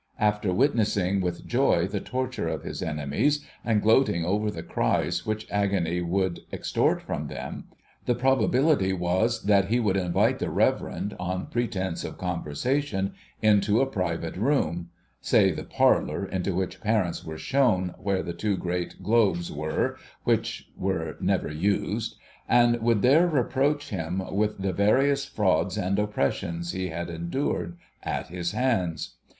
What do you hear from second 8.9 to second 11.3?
was that he would invite the Reverend,